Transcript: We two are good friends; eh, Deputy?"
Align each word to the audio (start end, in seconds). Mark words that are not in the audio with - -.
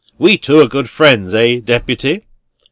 We 0.17 0.39
two 0.39 0.59
are 0.61 0.65
good 0.67 0.89
friends; 0.89 1.31
eh, 1.35 1.59
Deputy?" 1.63 2.25